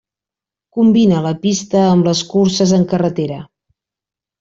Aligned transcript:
Combina 0.77 1.21
la 1.27 1.35
pista 1.45 1.85
amb 1.91 2.11
les 2.11 2.25
curses 2.35 2.77
en 2.83 2.91
carretera. 2.95 3.41